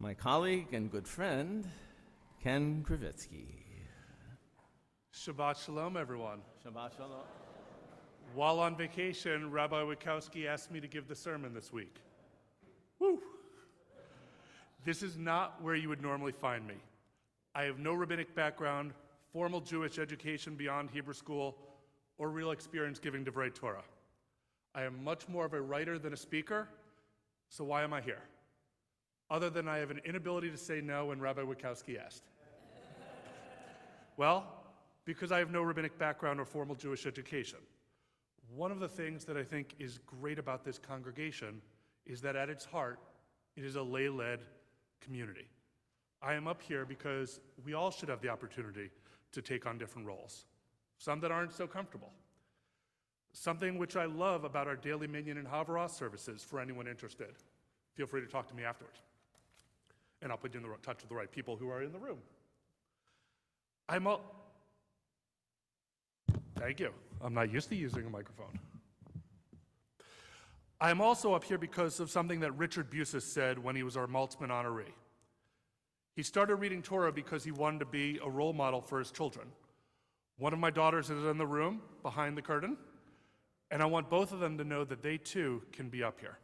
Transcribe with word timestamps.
my 0.00 0.14
colleague 0.14 0.72
and 0.72 0.90
good 0.90 1.06
friend, 1.06 1.68
Ken 2.42 2.82
Krivitzky. 2.88 3.44
Shabbat 5.14 5.62
Shalom, 5.62 5.98
everyone. 5.98 6.40
Shabbat 6.64 6.96
Shalom. 6.96 7.26
While 8.34 8.60
on 8.60 8.76
vacation, 8.76 9.50
Rabbi 9.50 9.82
Wikowski 9.82 10.46
asked 10.46 10.70
me 10.70 10.80
to 10.80 10.88
give 10.88 11.06
the 11.06 11.14
sermon 11.14 11.52
this 11.52 11.70
week. 11.70 11.96
Woo! 12.98 13.20
This 14.86 15.02
is 15.02 15.18
not 15.18 15.62
where 15.62 15.74
you 15.74 15.90
would 15.90 16.00
normally 16.00 16.32
find 16.32 16.66
me. 16.66 16.76
I 17.54 17.64
have 17.64 17.78
no 17.78 17.92
rabbinic 17.92 18.34
background, 18.34 18.94
formal 19.34 19.60
Jewish 19.60 19.98
education 19.98 20.54
beyond 20.54 20.88
Hebrew 20.90 21.12
school, 21.12 21.58
or 22.16 22.30
real 22.30 22.52
experience 22.52 22.98
giving 22.98 23.22
Divrei 23.22 23.54
Torah. 23.54 23.84
I 24.74 24.84
am 24.84 25.04
much 25.04 25.28
more 25.28 25.44
of 25.44 25.52
a 25.52 25.60
writer 25.60 25.98
than 25.98 26.14
a 26.14 26.16
speaker, 26.16 26.68
so 27.50 27.64
why 27.64 27.82
am 27.82 27.92
I 27.92 28.00
here? 28.00 28.22
Other 29.30 29.48
than 29.48 29.68
I 29.68 29.78
have 29.78 29.90
an 29.90 30.00
inability 30.04 30.50
to 30.50 30.56
say 30.56 30.80
no 30.80 31.06
when 31.06 31.20
Rabbi 31.20 31.42
Wikowski 31.42 32.04
asked. 32.04 32.24
well, 34.16 34.44
because 35.04 35.30
I 35.30 35.38
have 35.38 35.50
no 35.50 35.62
rabbinic 35.62 35.98
background 35.98 36.40
or 36.40 36.44
formal 36.44 36.74
Jewish 36.74 37.06
education. 37.06 37.58
One 38.54 38.72
of 38.72 38.80
the 38.80 38.88
things 38.88 39.24
that 39.26 39.36
I 39.36 39.44
think 39.44 39.74
is 39.78 39.98
great 40.04 40.38
about 40.38 40.64
this 40.64 40.78
congregation 40.78 41.62
is 42.06 42.20
that 42.22 42.34
at 42.34 42.50
its 42.50 42.64
heart, 42.64 42.98
it 43.56 43.64
is 43.64 43.76
a 43.76 43.82
lay 43.82 44.08
led 44.08 44.40
community. 45.00 45.48
I 46.22 46.34
am 46.34 46.48
up 46.48 46.60
here 46.60 46.84
because 46.84 47.40
we 47.64 47.74
all 47.74 47.90
should 47.90 48.08
have 48.08 48.20
the 48.20 48.28
opportunity 48.28 48.90
to 49.32 49.40
take 49.40 49.64
on 49.64 49.78
different 49.78 50.08
roles, 50.08 50.46
some 50.98 51.20
that 51.20 51.30
aren't 51.30 51.52
so 51.52 51.66
comfortable. 51.66 52.12
Something 53.32 53.78
which 53.78 53.94
I 53.94 54.06
love 54.06 54.42
about 54.42 54.66
our 54.66 54.74
daily 54.74 55.06
Minyan 55.06 55.38
and 55.38 55.46
Havaras 55.46 55.90
services 55.90 56.42
for 56.42 56.58
anyone 56.58 56.88
interested. 56.88 57.30
Feel 57.94 58.06
free 58.06 58.20
to 58.20 58.26
talk 58.26 58.48
to 58.48 58.54
me 58.54 58.64
afterwards. 58.64 59.00
And 60.22 60.30
I'll 60.30 60.38
put 60.38 60.54
you 60.54 60.60
in 60.60 60.66
the 60.66 60.74
touch 60.82 61.00
with 61.00 61.08
the 61.08 61.14
right 61.14 61.30
people 61.30 61.56
who 61.56 61.70
are 61.70 61.82
in 61.82 61.92
the 61.92 61.98
room. 61.98 62.18
I'm 63.88 64.06
all. 64.06 64.20
Thank 66.56 66.80
you. 66.80 66.90
I'm 67.22 67.34
not 67.34 67.52
used 67.52 67.68
to 67.70 67.74
using 67.74 68.06
a 68.06 68.10
microphone. 68.10 68.58
I'm 70.80 71.00
also 71.00 71.34
up 71.34 71.44
here 71.44 71.58
because 71.58 72.00
of 72.00 72.10
something 72.10 72.40
that 72.40 72.52
Richard 72.52 72.90
Busis 72.90 73.22
said 73.22 73.58
when 73.58 73.76
he 73.76 73.82
was 73.82 73.96
our 73.96 74.06
Maltzman 74.06 74.48
honoree. 74.48 74.92
He 76.16 76.22
started 76.22 76.56
reading 76.56 76.82
Torah 76.82 77.12
because 77.12 77.44
he 77.44 77.50
wanted 77.50 77.80
to 77.80 77.86
be 77.86 78.18
a 78.22 78.28
role 78.28 78.52
model 78.52 78.80
for 78.80 78.98
his 78.98 79.10
children. 79.10 79.48
One 80.38 80.52
of 80.52 80.58
my 80.58 80.70
daughters 80.70 81.10
is 81.10 81.24
in 81.24 81.36
the 81.36 81.46
room 81.46 81.82
behind 82.02 82.36
the 82.36 82.42
curtain, 82.42 82.78
and 83.70 83.82
I 83.82 83.86
want 83.86 84.08
both 84.08 84.32
of 84.32 84.40
them 84.40 84.56
to 84.58 84.64
know 84.64 84.84
that 84.84 85.02
they 85.02 85.18
too 85.18 85.62
can 85.72 85.88
be 85.90 86.02
up 86.02 86.18
here. 86.18 86.38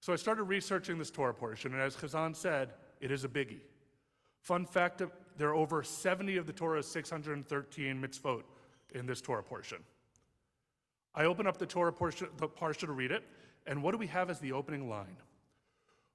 So 0.00 0.14
I 0.14 0.16
started 0.16 0.44
researching 0.44 0.98
this 0.98 1.10
Torah 1.10 1.34
portion, 1.34 1.72
and 1.72 1.82
as 1.82 1.94
Chazan 1.94 2.34
said, 2.34 2.70
it 3.00 3.10
is 3.10 3.24
a 3.24 3.28
biggie. 3.28 3.60
Fun 4.40 4.64
fact 4.64 5.02
uh, 5.02 5.06
there 5.36 5.50
are 5.50 5.54
over 5.54 5.82
70 5.82 6.38
of 6.38 6.46
the 6.46 6.52
Torah's 6.52 6.86
613 6.86 8.00
mitzvot 8.00 8.42
in 8.94 9.06
this 9.06 9.20
Torah 9.20 9.42
portion. 9.42 9.78
I 11.14 11.24
open 11.24 11.46
up 11.46 11.58
the 11.58 11.66
Torah 11.66 11.92
portion, 11.92 12.28
the 12.38 12.48
parsha 12.48 12.86
to 12.86 12.92
read 12.92 13.10
it, 13.10 13.24
and 13.66 13.82
what 13.82 13.92
do 13.92 13.98
we 13.98 14.06
have 14.06 14.30
as 14.30 14.38
the 14.38 14.52
opening 14.52 14.88
line? 14.88 15.16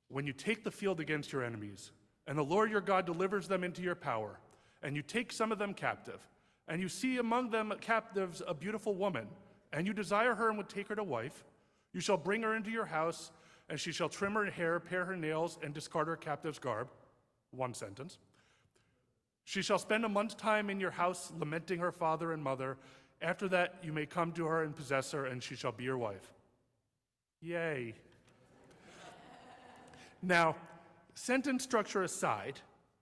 When 0.07 0.25
you 0.25 0.33
take 0.33 0.63
the 0.63 0.71
field 0.71 0.99
against 0.99 1.31
your 1.31 1.43
enemies, 1.43 1.91
and 2.27 2.37
the 2.37 2.43
Lord 2.43 2.71
your 2.71 2.81
God 2.81 3.05
delivers 3.05 3.47
them 3.47 3.63
into 3.63 3.83
your 3.83 3.95
power, 3.95 4.39
and 4.81 4.95
you 4.95 5.03
take 5.03 5.31
some 5.31 5.51
of 5.51 5.59
them 5.59 5.73
captive, 5.73 6.19
and 6.67 6.81
you 6.81 6.89
see 6.89 7.17
among 7.17 7.51
them 7.51 7.71
captives 7.81 8.41
a 8.47 8.53
beautiful 8.53 8.95
woman, 8.95 9.27
and 9.73 9.85
you 9.85 9.93
desire 9.93 10.33
her 10.33 10.49
and 10.49 10.57
would 10.57 10.69
take 10.69 10.87
her 10.87 10.95
to 10.95 11.03
wife, 11.03 11.43
you 11.93 11.99
shall 11.99 12.17
bring 12.17 12.41
her 12.41 12.55
into 12.55 12.71
your 12.71 12.85
house, 12.85 13.31
and 13.69 13.79
she 13.79 13.91
shall 13.91 14.09
trim 14.09 14.33
her 14.33 14.45
hair, 14.45 14.79
pare 14.79 15.05
her 15.05 15.15
nails, 15.15 15.57
and 15.63 15.73
discard 15.73 16.07
her 16.07 16.15
captive's 16.15 16.59
garb. 16.59 16.89
One 17.51 17.73
sentence. 17.73 18.17
She 19.43 19.61
shall 19.61 19.79
spend 19.79 20.05
a 20.05 20.09
month's 20.09 20.35
time 20.35 20.69
in 20.69 20.79
your 20.79 20.91
house, 20.91 21.31
lamenting 21.37 21.79
her 21.79 21.91
father 21.91 22.33
and 22.33 22.43
mother. 22.43 22.77
After 23.21 23.47
that, 23.49 23.75
you 23.83 23.93
may 23.93 24.05
come 24.05 24.31
to 24.33 24.45
her 24.45 24.63
and 24.63 24.75
possess 24.75 25.11
her, 25.11 25.25
and 25.25 25.41
she 25.41 25.55
shall 25.55 25.71
be 25.71 25.83
your 25.83 25.97
wife. 25.97 26.33
Yay. 27.41 27.93
now, 30.21 30.55
sentence 31.13 31.63
structure 31.63 32.03
aside, 32.03 32.59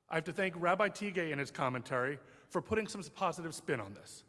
I 0.09 0.15
have 0.15 0.25
to 0.25 0.33
thank 0.33 0.53
Rabbi 0.57 0.89
Tige 0.89 1.31
in 1.31 1.39
his 1.39 1.49
commentary 1.49 2.19
for 2.49 2.61
putting 2.61 2.87
some 2.87 3.01
positive 3.15 3.55
spin 3.55 3.79
on 3.79 3.93
this 3.93 4.23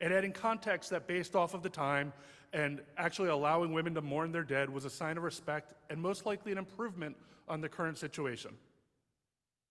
and 0.00 0.12
adding 0.12 0.32
context 0.32 0.90
that, 0.90 1.06
based 1.06 1.34
off 1.34 1.54
of 1.54 1.62
the 1.62 1.70
time 1.70 2.12
and 2.52 2.80
actually 2.96 3.28
allowing 3.28 3.72
women 3.72 3.94
to 3.94 4.02
mourn 4.02 4.32
their 4.32 4.44
dead, 4.44 4.70
was 4.70 4.84
a 4.84 4.90
sign 4.90 5.16
of 5.16 5.22
respect 5.22 5.74
and 5.90 6.00
most 6.00 6.26
likely 6.26 6.52
an 6.52 6.58
improvement 6.58 7.16
on 7.48 7.60
the 7.60 7.68
current 7.68 7.98
situation. 7.98 8.52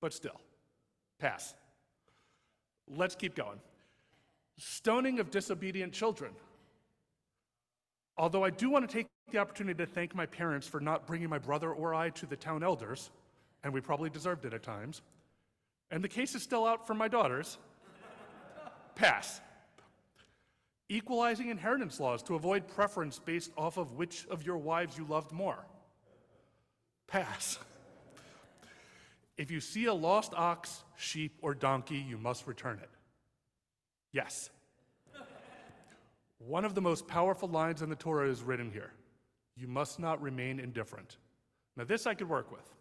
But 0.01 0.13
still, 0.13 0.39
pass. 1.19 1.53
Let's 2.87 3.15
keep 3.15 3.35
going. 3.35 3.59
Stoning 4.57 5.19
of 5.19 5.31
disobedient 5.31 5.93
children. 5.93 6.31
Although 8.17 8.43
I 8.43 8.49
do 8.49 8.69
want 8.69 8.87
to 8.87 8.93
take 8.93 9.07
the 9.31 9.39
opportunity 9.39 9.77
to 9.83 9.85
thank 9.85 10.15
my 10.15 10.25
parents 10.25 10.67
for 10.67 10.79
not 10.79 11.07
bringing 11.07 11.29
my 11.29 11.39
brother 11.39 11.73
or 11.73 11.93
I 11.93 12.09
to 12.11 12.25
the 12.25 12.37
town 12.37 12.63
elders, 12.63 13.09
and 13.63 13.73
we 13.73 13.81
probably 13.81 14.09
deserved 14.09 14.45
it 14.45 14.53
at 14.53 14.63
times, 14.63 15.01
and 15.91 16.03
the 16.03 16.07
case 16.07 16.35
is 16.35 16.43
still 16.43 16.65
out 16.65 16.87
for 16.87 16.93
my 16.93 17.07
daughters, 17.07 17.57
pass. 18.95 19.41
Equalizing 20.87 21.49
inheritance 21.49 21.99
laws 21.99 22.21
to 22.23 22.35
avoid 22.35 22.67
preference 22.67 23.17
based 23.19 23.51
off 23.57 23.77
of 23.77 23.93
which 23.93 24.27
of 24.29 24.45
your 24.45 24.57
wives 24.57 24.97
you 24.97 25.05
loved 25.05 25.31
more, 25.31 25.65
pass. 27.07 27.57
If 29.37 29.51
you 29.51 29.59
see 29.59 29.85
a 29.85 29.93
lost 29.93 30.33
ox, 30.33 30.83
sheep, 30.95 31.39
or 31.41 31.53
donkey, 31.53 31.97
you 31.97 32.17
must 32.17 32.47
return 32.47 32.79
it. 32.81 32.89
Yes. 34.13 34.49
One 36.37 36.63
of 36.63 36.73
the 36.73 36.81
most 36.81 37.05
powerful 37.05 37.49
lines 37.49 37.81
in 37.81 37.89
the 37.89 37.97
Torah 37.97 38.29
is 38.29 38.43
written 38.43 38.71
here 38.71 38.91
You 39.57 39.67
must 39.67 39.99
not 39.99 40.21
remain 40.21 40.59
indifferent. 40.59 41.17
Now, 41.75 41.83
this 41.83 42.07
I 42.07 42.13
could 42.13 42.29
work 42.29 42.49
with. 42.49 42.73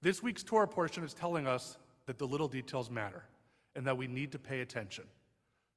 This 0.00 0.22
week's 0.22 0.42
Torah 0.42 0.66
portion 0.66 1.04
is 1.04 1.12
telling 1.12 1.46
us 1.46 1.76
that 2.06 2.18
the 2.18 2.26
little 2.26 2.48
details 2.48 2.90
matter 2.90 3.24
and 3.76 3.86
that 3.86 3.96
we 3.96 4.06
need 4.06 4.32
to 4.32 4.38
pay 4.38 4.60
attention. 4.60 5.04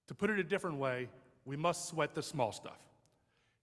To 0.08 0.16
put 0.16 0.30
it 0.30 0.40
a 0.40 0.44
different 0.44 0.78
way, 0.78 1.10
we 1.46 1.56
must 1.56 1.88
sweat 1.88 2.14
the 2.14 2.24
small 2.24 2.52
stuff. 2.52 2.80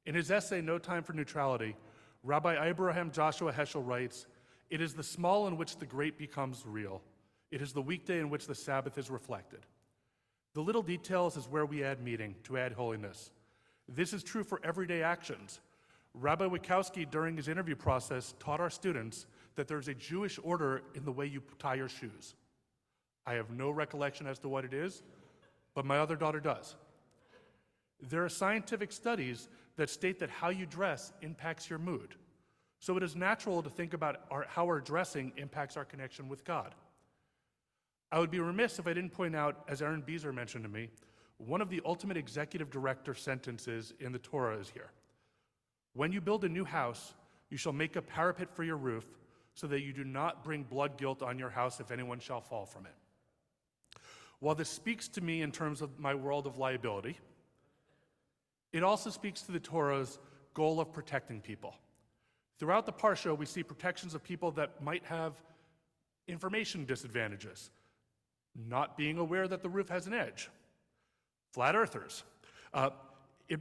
In 0.07 0.15
his 0.15 0.31
essay, 0.31 0.61
No 0.61 0.79
Time 0.79 1.03
for 1.03 1.13
Neutrality, 1.13 1.77
Rabbi 2.23 2.69
Abraham 2.69 3.11
Joshua 3.11 3.53
Heschel 3.53 3.87
writes 3.87 4.27
it 4.71 4.81
is 4.81 4.95
the 4.95 5.03
small 5.03 5.49
in 5.49 5.59
which 5.59 5.77
the 5.77 5.85
great 5.85 6.17
becomes 6.17 6.65
real. 6.67 7.03
It 7.51 7.61
is 7.61 7.75
the 7.75 7.83
weekday 7.83 8.21
in 8.21 8.31
which 8.31 8.47
the 8.47 8.55
Sabbath 8.55 8.97
is 8.97 9.11
reflected. 9.11 9.67
The 10.55 10.63
little 10.63 10.83
details 10.83 11.37
is 11.37 11.47
where 11.47 11.67
we 11.67 11.85
add 11.85 12.03
meaning 12.03 12.35
to 12.45 12.57
add 12.57 12.73
holiness. 12.73 13.31
This 13.87 14.15
is 14.15 14.23
true 14.23 14.43
for 14.43 14.61
everyday 14.65 15.03
actions. 15.03 15.61
Rabbi 16.15 16.47
Wikowski, 16.47 17.11
during 17.11 17.37
his 17.37 17.49
interview 17.49 17.77
process, 17.77 18.35
taught 18.39 18.61
our 18.61 18.71
students 18.71 19.27
that 19.57 19.69
there's 19.69 19.89
a 19.89 19.95
Jewish 19.95 20.39
order 20.43 20.83
in 20.95 21.05
the 21.05 21.13
way 21.13 21.27
you 21.27 21.43
tie 21.59 21.75
your 21.75 21.89
shoes. 21.89 22.35
I 23.27 23.35
have 23.35 23.51
no 23.51 23.71
recollection 23.71 24.27
as 24.27 24.39
to 24.41 24.49
what 24.49 24.65
it 24.65 24.73
is, 24.73 25.03
but 25.75 25.85
my 25.85 25.99
other 25.99 26.17
daughter 26.17 26.41
does. 26.41 26.77
There 28.01 28.25
are 28.25 28.29
scientific 28.29 28.93
studies 28.93 29.49
that 29.77 29.89
state 29.89 30.19
that 30.19 30.31
how 30.31 30.51
you 30.51 30.67
dress 30.67 31.13
impacts 31.23 31.71
your 31.71 31.79
mood. 31.79 32.15
So 32.81 32.97
it 32.97 33.03
is 33.03 33.15
natural 33.15 33.63
to 33.63 33.71
think 33.71 33.95
about 33.95 34.23
our, 34.31 34.45
how 34.49 34.67
our 34.67 34.81
dressing 34.81 35.33
impacts 35.37 35.77
our 35.77 35.85
connection 35.85 36.29
with 36.29 36.45
God. 36.45 36.75
I 38.11 38.19
would 38.19 38.31
be 38.31 38.41
remiss 38.41 38.79
if 38.79 38.87
I 38.87 38.93
didn't 38.93 39.13
point 39.13 39.37
out, 39.37 39.65
as 39.69 39.81
Aaron 39.81 40.03
Beezer 40.03 40.33
mentioned 40.33 40.65
to 40.65 40.71
me, 40.71 40.91
one 41.39 41.61
of 41.61 41.71
the 41.71 41.81
ultimate 41.85 42.17
executive 42.17 42.71
director 42.71 43.15
sentences 43.15 43.95
in 44.01 44.13
the 44.13 44.19
Torah 44.19 44.59
is 44.59 44.69
here. 44.69 44.91
When 45.95 46.13
you 46.13 46.21
build 46.21 46.45
a 46.45 46.49
new 46.49 46.65
house, 46.65 47.15
you 47.51 47.57
shall 47.57 47.73
make 47.73 47.97
a 47.97 48.03
parapet 48.03 48.51
for 48.51 48.65
your 48.65 48.77
roof, 48.77 49.07
so 49.55 49.67
that 49.67 49.83
you 49.83 49.93
do 49.93 50.05
not 50.05 50.43
bring 50.43 50.63
blood 50.63 50.97
guilt 50.97 51.23
on 51.23 51.39
your 51.39 51.51
house 51.51 51.81
if 51.81 51.91
anyone 51.91 52.19
shall 52.19 52.41
fall 52.41 52.65
from 52.65 52.87
it. 52.87 52.95
While 54.43 54.57
this 54.57 54.69
speaks 54.69 55.07
to 55.11 55.21
me 55.21 55.43
in 55.43 55.53
terms 55.53 55.83
of 55.83 56.01
my 56.01 56.17
world 56.17 56.49
of 56.49 56.59
liability, 56.59 57.17
it 58.73 58.83
also 58.83 59.09
speaks 59.09 59.43
to 59.43 59.53
the 59.53 59.61
Torah's 59.61 60.19
goal 60.53 60.81
of 60.81 60.93
protecting 60.93 61.41
people. 61.41 61.77
Throughout 62.59 62.85
the 62.85 62.93
Parsha, 62.93 63.39
we 63.39 63.47
see 63.47 63.63
protections 63.63 64.17
of 64.17 64.25
people 64.25 64.51
that 64.51 64.83
might 64.83 65.05
have 65.05 65.35
information 66.27 66.85
disadvantages, 66.85 67.71
not 68.69 68.97
being 68.97 69.17
aware 69.17 69.47
that 69.47 69.63
the 69.63 69.69
roof 69.69 69.89
has 69.91 70.09
an 70.09 70.13
edge, 70.13 70.51
flat 71.53 71.77
earthers, 71.77 72.25
uh, 72.75 72.91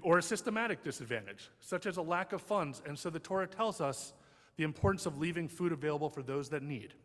or 0.01 0.17
a 0.17 0.23
systematic 0.23 0.83
disadvantage, 0.83 1.51
such 1.59 1.85
as 1.85 1.97
a 1.97 2.01
lack 2.01 2.33
of 2.33 2.41
funds. 2.41 2.81
And 2.87 2.97
so 2.97 3.11
the 3.11 3.19
Torah 3.19 3.45
tells 3.45 3.81
us 3.81 4.13
the 4.57 4.63
importance 4.63 5.05
of 5.05 5.19
leaving 5.19 5.47
food 5.47 5.73
available 5.73 6.09
for 6.09 6.23
those 6.23 6.49
that 6.49 6.63
need. 6.63 6.95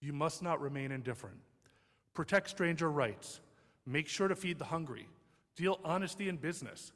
You 0.00 0.14
must 0.14 0.42
not 0.42 0.62
remain 0.62 0.90
indifferent. 0.90 1.36
Protect 2.16 2.48
stranger 2.48 2.90
rights. 2.90 3.40
Make 3.84 4.08
sure 4.08 4.26
to 4.26 4.34
feed 4.34 4.58
the 4.58 4.64
hungry. 4.64 5.06
Deal 5.54 5.78
honesty 5.84 6.30
in 6.30 6.38
business. 6.38 6.90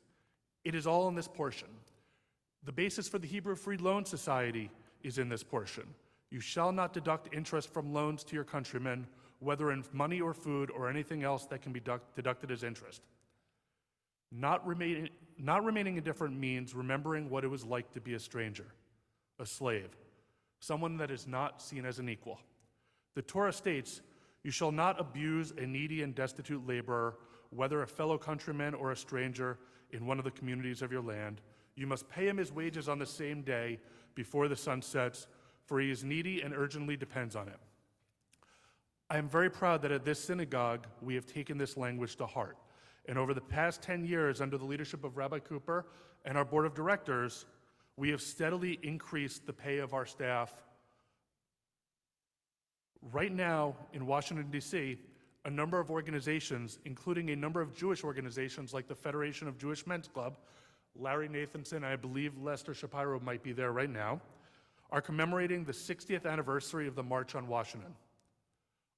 It 0.65 0.75
is 0.75 0.87
all 0.87 1.09
in 1.09 1.15
this 1.15 1.29
portion. 1.29 1.69
The 2.65 2.73
basis 2.73 3.07
for 3.07 3.19
the 3.19 3.27
Hebrew 3.27 3.55
Free 3.55 3.77
Loan 3.77 4.07
Society 4.07 4.71
is 5.03 5.19
in 5.19 5.29
this 5.29 5.43
portion. 5.43 5.85
You 6.31 6.41
shall 6.41 6.73
not 6.73 6.95
deduct 6.95 7.35
interest 7.35 7.73
from 7.73 7.93
loans 7.93 8.25
to 8.25 8.35
your 8.35 8.45
countrymen, 8.45 9.07
whether 9.41 9.73
in 9.73 9.85
money 9.93 10.23
or 10.23 10.33
food 10.33 10.71
or 10.71 10.89
anything 10.89 11.23
else 11.23 11.45
that 11.47 11.61
can 11.61 11.73
be 11.73 11.81
deduct- 11.81 12.17
deducted 12.17 12.51
as 12.51 12.65
interest. 12.65 13.03
Not, 14.33 14.67
remain, 14.67 15.11
not 15.39 15.65
remaining 15.65 15.99
indifferent 15.99 16.35
means 16.35 16.75
remembering 16.75 17.29
what 17.29 17.45
it 17.45 17.49
was 17.49 17.65
like 17.65 17.93
to 17.93 18.01
be 18.01 18.15
a 18.15 18.19
stranger, 18.19 18.67
a 19.39 19.45
slave, 19.45 19.91
someone 20.61 20.97
that 20.97 21.11
is 21.11 21.27
not 21.27 21.61
seen 21.61 21.85
as 21.85 21.99
an 21.99 22.09
equal. 22.09 22.39
The 23.15 23.23
Torah 23.23 23.53
states, 23.53 24.01
You 24.43 24.51
shall 24.51 24.73
not 24.73 25.01
abuse 25.01 25.53
a 25.57 25.67
needy 25.67 26.03
and 26.03 26.15
destitute 26.15 26.67
laborer, 26.67 27.17
whether 27.51 27.83
a 27.83 27.87
fellow 27.87 28.17
countryman 28.17 28.75
or 28.75 28.93
a 28.93 28.97
stranger 28.97 29.59
in 29.91 30.07
one 30.07 30.19
of 30.19 30.25
the 30.25 30.31
communities 30.31 30.83
of 30.83 30.93
your 30.93 31.03
land. 31.03 31.41
You 31.75 31.87
must 31.87 32.09
pay 32.09 32.29
him 32.29 32.37
his 32.37 32.53
wages 32.53 32.89
on 32.89 32.99
the 32.99 33.07
same 33.07 33.43
day 33.43 33.79
before 34.15 34.49
the 34.49 34.57
sun 34.57 34.83
sets, 34.83 35.27
for 35.67 35.81
he 35.81 35.91
is 35.91 36.05
needy 36.05 36.43
and 36.43 36.55
urgently 36.55 36.97
depends 36.97 37.37
on 37.37 37.49
it. 37.49 37.59
I 39.09 39.19
am 39.19 39.29
very 39.29 39.51
proud 39.51 39.83
that 39.83 39.91
at 39.91 40.05
this 40.05 40.23
synagogue 40.23 40.87
we 41.03 41.15
have 41.17 41.27
taken 41.27 41.59
this 41.59 41.77
language 41.77 42.17
to 42.17 42.27
heart. 42.27 42.57
And 43.09 43.19
over 43.19 43.35
the 43.35 43.41
past 43.41 43.83
10 43.83 44.05
years, 44.05 44.41
under 44.41 44.57
the 44.57 44.65
leadership 44.65 45.05
of 45.05 45.17
Rabbi 45.17 45.41
Cooper 45.41 45.87
and 46.25 46.39
our 46.39 46.45
board 46.45 46.65
of 46.65 46.75
directors, 46.75 47.47
we 47.97 48.11
have 48.11 48.23
steadily 48.23 48.79
increased 48.83 49.47
the 49.47 49.53
pay 49.53 49.79
of 49.79 49.95
our 49.95 50.07
staff. 50.07 50.55
Right 53.13 53.33
now 53.33 53.75
in 53.93 54.07
Washington, 54.07 54.51
D.C., 54.51 54.99
a 55.47 55.51
number 55.51 55.81
of 55.81 55.91
organizations, 55.91 56.79
including 56.85 57.31
a 57.31 57.37
number 57.37 57.61
of 57.61 57.75
Jewish 57.75 58.05
organizations 58.05 58.75
like 58.75 58.87
the 58.87 58.95
Federation 58.95 59.49
of 59.49 59.59
Jewish 59.59 59.87
Men's 59.87 60.07
Club, 60.07 60.37
Larry 60.95 61.29
Nathanson, 61.29 61.83
I 61.83 61.97
believe 61.97 62.37
Lester 62.39 62.75
Shapiro 62.75 63.21
might 63.21 63.43
be 63.43 63.53
there 63.53 63.73
right 63.73 63.89
now, 63.89 64.21
are 64.91 65.01
commemorating 65.01 65.65
the 65.65 65.73
60th 65.73 66.27
anniversary 66.27 66.87
of 66.87 66.95
the 66.95 67.03
March 67.03 67.35
on 67.35 67.47
Washington. 67.47 67.95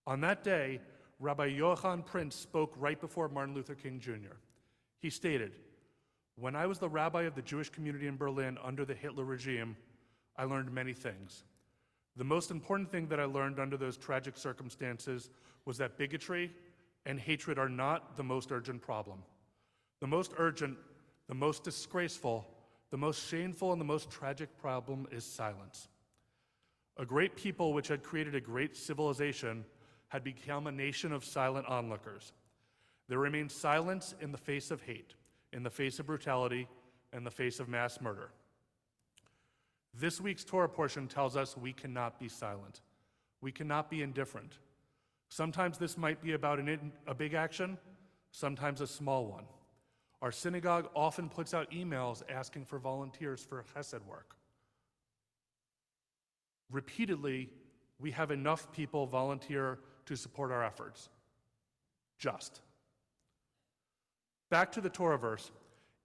On 0.07 0.21
that 0.23 0.43
day, 0.43 0.81
Rabbi 1.21 1.47
Johann 1.47 2.03
Prinz 2.03 2.35
spoke 2.35 2.75
right 2.77 3.01
before 3.01 3.29
Martin 3.29 3.55
Luther 3.55 3.77
King 3.77 4.01
Jr. 4.01 4.35
He 4.99 5.11
stated, 5.11 5.53
When 6.37 6.57
I 6.57 6.67
was 6.67 6.79
the 6.79 6.89
rabbi 6.89 7.23
of 7.23 7.37
the 7.37 7.43
Jewish 7.43 7.71
community 7.71 8.09
in 8.09 8.17
Berlin 8.17 8.59
under 8.65 8.85
the 8.85 8.95
Hitler 8.95 9.25
regime, 9.25 9.77
I 10.37 10.45
learned 10.45 10.73
many 10.73 10.93
things. 10.93 11.45
The 12.17 12.25
most 12.25 12.50
important 12.50 12.91
thing 12.91 13.09
that 13.09 13.20
I 13.20 13.25
learned 13.25 13.59
under 13.59 13.76
those 13.76 13.97
tragic 13.97 14.37
circumstances 14.37 15.31
was 15.64 15.79
that 15.79 15.97
bigotry 15.97 16.50
and 17.06 17.19
hatred 17.19 17.59
are 17.59 17.69
not 17.69 18.17
the 18.17 18.23
most 18.23 18.53
urgent 18.53 18.82
problem. 18.82 19.23
The 20.00 20.06
most 20.06 20.32
urgent, 20.37 20.76
the 21.29 21.35
most 21.35 21.64
disgraceful, 21.64 22.47
the 22.91 22.99
most 22.99 23.29
shameful, 23.29 23.73
and 23.73 23.81
the 23.81 23.87
most 23.87 24.11
tragic 24.11 24.56
problem 24.59 25.06
is 25.11 25.25
silence. 25.25 25.88
A 26.99 27.06
great 27.06 27.37
people 27.37 27.73
which 27.73 27.88
had 27.88 28.03
created 28.03 28.35
a 28.35 28.41
great 28.41 28.76
civilization 28.76 29.65
had 30.08 30.23
become 30.23 30.67
a 30.67 30.73
nation 30.73 31.12
of 31.12 31.25
silent 31.25 31.67
onlookers. 31.67 32.32
There 33.08 33.19
remained 33.19 33.50
silence 33.50 34.15
in 34.20 34.31
the 34.31 34.38
face 34.38 34.70
of 34.70 34.82
hate, 34.82 35.15
in 35.53 35.62
the 35.62 35.70
face 35.70 35.99
of 35.99 36.06
brutality, 36.06 36.69
in 37.15 37.25
the 37.25 37.31
face 37.31 37.61
of 37.61 37.69
mass 37.69 38.00
murder. 38.00 38.31
This 39.94 40.21
week's 40.21 40.44
Torah 40.44 40.69
portion 40.69 41.06
tells 41.06 41.37
us 41.37 41.56
we 41.56 41.73
cannot 41.73 42.19
be 42.19 42.29
silent. 42.29 42.81
We 43.41 43.53
cannot 43.53 43.91
be 43.91 44.03
indifferent. 44.03 44.59
Sometimes 45.29 45.79
this 45.79 45.99
might 45.99 46.23
be 46.23 46.33
about 46.33 46.61
a 47.06 47.15
big 47.15 47.35
action, 47.35 47.79
sometimes 48.31 48.81
a 48.81 48.87
small 48.87 49.27
one. 49.27 49.44
Our 50.21 50.33
synagogue 50.33 50.89
often 50.94 51.29
puts 51.29 51.53
out 51.53 51.71
emails 51.71 52.23
asking 52.31 52.67
for 52.67 52.79
volunteers 52.79 53.43
for 53.43 53.65
chesed 53.75 54.05
work. 54.06 54.37
Repeatedly, 56.71 57.50
we 57.99 58.11
have 58.12 58.31
enough 58.31 58.73
people 58.73 59.06
volunteer 59.06 59.79
to 60.06 60.17
support 60.17 60.50
our 60.50 60.65
efforts. 60.65 61.11
Just. 62.19 62.61
Back 64.49 64.73
to 64.73 64.81
the 64.81 64.91
Torah 64.91 65.19
verse 65.19 65.50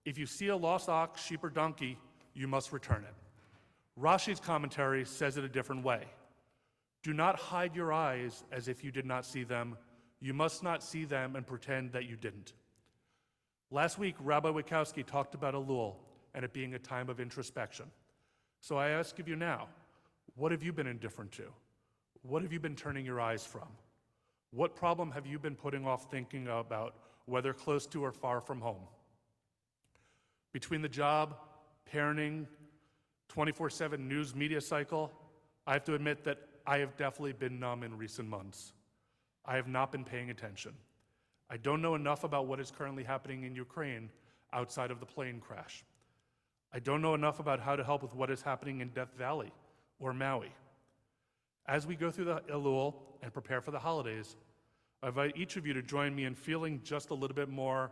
if 0.05 0.17
you 0.17 0.25
see 0.25 0.47
a 0.47 0.55
lost 0.55 0.87
ox, 0.87 1.21
sheep, 1.21 1.43
or 1.43 1.49
donkey, 1.49 1.97
you 2.33 2.47
must 2.47 2.71
return 2.71 3.03
it. 3.03 3.13
Rashi's 3.99 4.39
commentary 4.39 5.05
says 5.05 5.37
it 5.37 5.43
a 5.43 5.49
different 5.49 5.83
way. 5.83 6.03
Do 7.03 7.13
not 7.13 7.37
hide 7.37 7.75
your 7.75 7.91
eyes 7.91 8.43
as 8.51 8.67
if 8.67 8.83
you 8.83 8.91
did 8.91 9.05
not 9.05 9.25
see 9.25 9.43
them. 9.43 9.77
You 10.19 10.33
must 10.33 10.63
not 10.63 10.83
see 10.83 11.05
them 11.05 11.35
and 11.35 11.45
pretend 11.45 11.91
that 11.93 12.05
you 12.05 12.15
didn't. 12.15 12.53
Last 13.71 13.97
week, 13.97 14.15
Rabbi 14.19 14.49
Wikowski 14.49 15.05
talked 15.05 15.35
about 15.35 15.53
Elul 15.53 15.95
and 16.33 16.45
it 16.45 16.53
being 16.53 16.73
a 16.73 16.79
time 16.79 17.09
of 17.09 17.19
introspection. 17.19 17.85
So 18.61 18.77
I 18.77 18.89
ask 18.89 19.19
of 19.19 19.27
you 19.27 19.35
now, 19.35 19.67
what 20.35 20.51
have 20.51 20.63
you 20.63 20.71
been 20.71 20.87
indifferent 20.87 21.31
to? 21.33 21.43
What 22.21 22.43
have 22.43 22.53
you 22.53 22.59
been 22.59 22.75
turning 22.75 23.05
your 23.05 23.19
eyes 23.19 23.45
from? 23.45 23.67
What 24.51 24.75
problem 24.75 25.11
have 25.11 25.25
you 25.25 25.39
been 25.39 25.55
putting 25.55 25.85
off 25.85 26.09
thinking 26.09 26.47
about, 26.47 26.95
whether 27.25 27.53
close 27.53 27.85
to 27.87 28.03
or 28.03 28.11
far 28.11 28.41
from 28.41 28.61
home? 28.61 28.83
Between 30.53 30.81
the 30.81 30.89
job, 30.89 31.37
parenting, 31.91 32.47
24 33.29 33.69
7 33.69 34.07
news 34.07 34.35
media 34.35 34.61
cycle, 34.61 35.11
I 35.65 35.73
have 35.73 35.83
to 35.85 35.95
admit 35.95 36.23
that 36.23 36.39
I 36.65 36.77
have 36.79 36.95
definitely 36.97 37.33
been 37.33 37.59
numb 37.59 37.83
in 37.83 37.97
recent 37.97 38.27
months. 38.27 38.73
I 39.45 39.55
have 39.55 39.67
not 39.67 39.91
been 39.91 40.03
paying 40.03 40.29
attention. 40.29 40.73
I 41.49 41.57
don't 41.57 41.81
know 41.81 41.95
enough 41.95 42.23
about 42.23 42.47
what 42.47 42.59
is 42.59 42.71
currently 42.71 43.03
happening 43.03 43.43
in 43.43 43.55
Ukraine 43.55 44.09
outside 44.51 44.91
of 44.91 44.99
the 44.99 45.05
plane 45.05 45.39
crash. 45.39 45.85
I 46.73 46.79
don't 46.79 47.01
know 47.01 47.13
enough 47.13 47.39
about 47.39 47.61
how 47.61 47.75
to 47.75 47.83
help 47.83 48.01
with 48.01 48.13
what 48.13 48.29
is 48.29 48.41
happening 48.41 48.81
in 48.81 48.89
Death 48.89 49.13
Valley 49.17 49.51
or 49.99 50.13
Maui. 50.13 50.51
As 51.65 51.87
we 51.87 51.95
go 51.95 52.11
through 52.11 52.25
the 52.25 52.41
Elul 52.51 52.95
and 53.21 53.31
prepare 53.31 53.61
for 53.61 53.71
the 53.71 53.79
holidays, 53.79 54.35
I 55.01 55.07
invite 55.07 55.37
each 55.37 55.55
of 55.57 55.65
you 55.65 55.73
to 55.73 55.81
join 55.81 56.15
me 56.15 56.25
in 56.25 56.35
feeling 56.35 56.81
just 56.83 57.11
a 57.11 57.13
little 57.13 57.35
bit 57.35 57.49
more, 57.49 57.91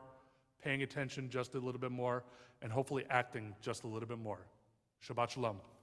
paying 0.62 0.84
attention 0.84 1.30
just 1.30 1.56
a 1.56 1.60
little 1.60 1.80
bit 1.80 1.92
more, 1.92 2.24
and 2.62 2.72
hopefully 2.72 3.06
acting 3.10 3.54
just 3.62 3.84
a 3.84 3.88
little 3.88 4.08
bit 4.08 4.20
more. 4.20 4.40
Shabbat 5.06 5.30
Shalom. 5.30 5.75